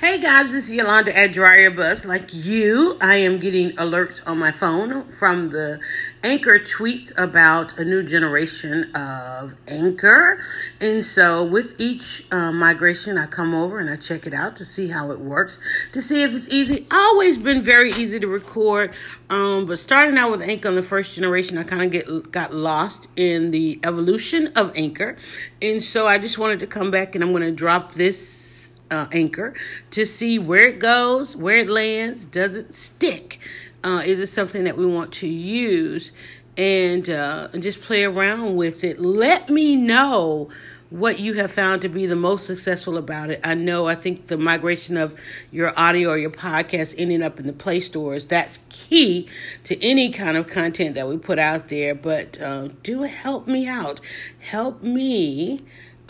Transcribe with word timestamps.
Hey 0.00 0.18
guys, 0.18 0.52
this 0.52 0.68
is 0.68 0.72
Yolanda 0.72 1.14
at 1.14 1.34
Dryer 1.34 1.70
Buzz. 1.70 2.06
Like 2.06 2.32
you, 2.32 2.96
I 3.02 3.16
am 3.16 3.38
getting 3.38 3.72
alerts 3.72 4.26
on 4.26 4.38
my 4.38 4.50
phone 4.50 5.04
from 5.08 5.50
the 5.50 5.78
Anchor 6.24 6.58
tweets 6.58 7.12
about 7.22 7.76
a 7.78 7.84
new 7.84 8.02
generation 8.02 8.90
of 8.94 9.56
Anchor. 9.68 10.42
And 10.80 11.04
so, 11.04 11.44
with 11.44 11.78
each 11.78 12.24
uh, 12.32 12.50
migration, 12.50 13.18
I 13.18 13.26
come 13.26 13.54
over 13.54 13.78
and 13.78 13.90
I 13.90 13.96
check 13.96 14.26
it 14.26 14.32
out 14.32 14.56
to 14.56 14.64
see 14.64 14.88
how 14.88 15.10
it 15.10 15.20
works, 15.20 15.58
to 15.92 16.00
see 16.00 16.22
if 16.22 16.34
it's 16.34 16.48
easy. 16.48 16.86
Always 16.90 17.36
been 17.36 17.60
very 17.60 17.90
easy 17.90 18.18
to 18.20 18.26
record, 18.26 18.94
um, 19.28 19.66
but 19.66 19.78
starting 19.78 20.16
out 20.16 20.30
with 20.30 20.40
Anchor 20.40 20.68
on 20.68 20.76
the 20.76 20.82
first 20.82 21.12
generation, 21.12 21.58
I 21.58 21.62
kind 21.62 21.82
of 21.82 21.90
get 21.90 22.32
got 22.32 22.54
lost 22.54 23.08
in 23.16 23.50
the 23.50 23.78
evolution 23.84 24.46
of 24.56 24.72
Anchor, 24.74 25.18
and 25.60 25.82
so 25.82 26.06
I 26.06 26.16
just 26.16 26.38
wanted 26.38 26.58
to 26.60 26.66
come 26.66 26.90
back 26.90 27.14
and 27.14 27.22
I'm 27.22 27.32
going 27.32 27.42
to 27.42 27.52
drop 27.52 27.92
this 27.92 28.49
uh, 28.90 29.06
anchor 29.12 29.54
to 29.92 30.04
see 30.04 30.38
where 30.38 30.66
it 30.66 30.78
goes, 30.78 31.36
where 31.36 31.58
it 31.58 31.68
lands, 31.68 32.24
does 32.24 32.56
it 32.56 32.74
stick? 32.74 33.38
Uh, 33.82 34.02
is 34.04 34.18
it 34.20 34.26
something 34.26 34.64
that 34.64 34.76
we 34.76 34.86
want 34.86 35.12
to 35.12 35.26
use? 35.26 36.12
And, 36.56 37.08
uh, 37.08 37.48
just 37.58 37.80
play 37.80 38.04
around 38.04 38.56
with 38.56 38.84
it. 38.84 38.98
Let 38.98 39.48
me 39.48 39.76
know 39.76 40.50
what 40.90 41.20
you 41.20 41.34
have 41.34 41.52
found 41.52 41.80
to 41.82 41.88
be 41.88 42.04
the 42.04 42.16
most 42.16 42.44
successful 42.46 42.98
about 42.98 43.30
it. 43.30 43.40
I 43.44 43.54
know, 43.54 43.86
I 43.86 43.94
think 43.94 44.26
the 44.26 44.36
migration 44.36 44.96
of 44.96 45.14
your 45.52 45.72
audio 45.78 46.10
or 46.10 46.18
your 46.18 46.30
podcast 46.30 46.96
ending 46.98 47.22
up 47.22 47.38
in 47.38 47.46
the 47.46 47.52
Play 47.52 47.80
stores, 47.80 48.26
that's 48.26 48.58
key 48.68 49.28
to 49.64 49.80
any 49.82 50.10
kind 50.10 50.36
of 50.36 50.48
content 50.48 50.96
that 50.96 51.08
we 51.08 51.16
put 51.16 51.38
out 51.38 51.68
there. 51.68 51.94
But 51.94 52.40
uh, 52.40 52.70
do 52.82 53.02
help 53.02 53.46
me 53.46 53.68
out. 53.68 54.00
Help 54.40 54.82
me 54.82 55.60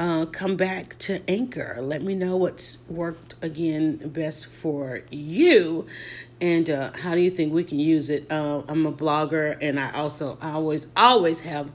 uh, 0.00 0.24
come 0.24 0.56
back 0.56 0.96
to 0.98 1.20
Anchor. 1.28 1.77
Let 1.78 2.00
me 2.02 2.14
know 2.14 2.34
what's 2.34 2.78
worked 2.88 3.34
again 3.42 3.98
best 4.08 4.46
for 4.46 5.02
you, 5.10 5.86
and 6.41 6.70
uh, 6.70 6.92
how 6.97 7.14
do 7.14 7.20
you 7.20 7.30
think 7.30 7.52
we 7.52 7.64
can 7.64 7.78
use 7.78 8.08
it? 8.08 8.27
Uh, 8.33 8.62
I'm 8.66 8.86
a 8.86 8.92
blogger, 8.92 9.58
and 9.60 9.78
I 9.78 9.92
also 9.92 10.38
I 10.41 10.52
always 10.52 10.86
always 10.97 11.41
have 11.41 11.70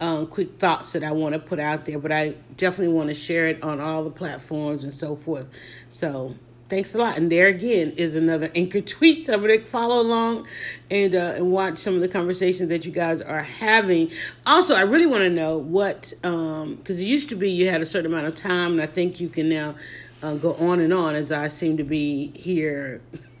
um, 0.00 0.26
quick 0.26 0.58
thoughts 0.58 0.90
that 0.92 1.04
I 1.04 1.12
want 1.12 1.34
to 1.34 1.38
put 1.38 1.60
out 1.60 1.86
there, 1.86 2.00
but 2.00 2.10
I 2.10 2.34
definitely 2.56 2.94
want 2.94 3.10
to 3.10 3.14
share 3.14 3.46
it 3.46 3.62
on 3.62 3.80
all 3.80 4.02
the 4.02 4.10
platforms 4.10 4.82
and 4.82 4.92
so 4.92 5.14
forth. 5.14 5.46
So 5.88 6.34
thanks 6.68 6.94
a 6.94 6.98
lot. 6.98 7.16
And 7.16 7.30
there 7.30 7.46
again 7.46 7.92
is 7.96 8.14
another 8.14 8.50
anchor 8.54 8.80
tweet. 8.80 9.26
So 9.26 9.34
I'm 9.34 9.40
going 9.40 9.58
to 9.58 9.64
follow 9.64 10.00
along 10.00 10.46
and 10.90 11.14
uh, 11.14 11.34
and 11.36 11.50
watch 11.50 11.78
some 11.78 11.94
of 11.94 12.00
the 12.00 12.08
conversations 12.08 12.68
that 12.68 12.84
you 12.84 12.92
guys 12.92 13.20
are 13.20 13.42
having. 13.42 14.10
Also, 14.46 14.74
I 14.74 14.82
really 14.82 15.06
want 15.06 15.22
to 15.22 15.30
know 15.30 15.58
what 15.58 16.12
um 16.24 16.76
because 16.76 17.00
it 17.00 17.04
used 17.04 17.28
to 17.30 17.36
be 17.36 17.50
you 17.50 17.68
had 17.68 17.80
a 17.80 17.86
certain 17.86 18.12
amount 18.12 18.26
of 18.26 18.36
time, 18.36 18.72
and 18.72 18.82
I 18.82 18.86
think 18.86 19.20
you 19.20 19.28
can 19.28 19.48
now 19.48 19.74
uh, 20.22 20.34
go 20.34 20.54
on 20.54 20.80
and 20.80 20.92
on 20.92 21.14
as 21.14 21.32
I 21.32 21.48
seem 21.48 21.76
to 21.76 21.84
be 21.84 22.32
here. 22.34 23.00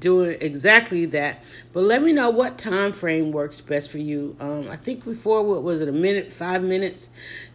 doing 0.00 0.34
exactly 0.40 1.04
that 1.04 1.44
but 1.74 1.82
let 1.82 2.02
me 2.02 2.10
know 2.10 2.30
what 2.30 2.56
time 2.56 2.90
frame 2.90 3.32
works 3.32 3.60
best 3.60 3.90
for 3.90 3.98
you 3.98 4.34
um, 4.40 4.66
i 4.70 4.76
think 4.76 5.04
before 5.04 5.42
what 5.42 5.62
was 5.62 5.82
it 5.82 5.88
a 5.88 5.92
minute 5.92 6.32
five 6.32 6.62
minutes 6.62 7.10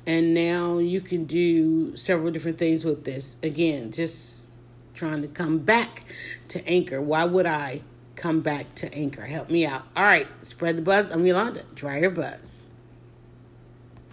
and 0.06 0.32
now 0.32 0.78
you 0.78 1.02
can 1.02 1.26
do 1.26 1.98
several 1.98 2.32
different 2.32 2.60
things 2.60 2.86
with 2.86 3.04
this 3.04 3.38
again 3.42 3.92
just 3.92 4.45
trying 4.96 5.22
to 5.22 5.28
come 5.28 5.60
back 5.60 6.04
to 6.48 6.66
Anchor. 6.68 7.02
Why 7.02 7.26
would 7.26 7.46
I 7.46 7.82
come 8.16 8.42
back 8.42 8.74
to 8.76 8.94
Anchor? 8.94 9.26
Help 9.26 9.50
me 9.50 9.66
out. 9.66 9.84
All 9.96 10.04
right, 10.04 10.28
spread 10.42 10.78
the 10.78 10.82
buzz. 10.82 11.12
I'm 11.12 11.26
Yolanda. 11.26 11.64
Dryer 11.76 12.10
Buzz. 12.10 12.70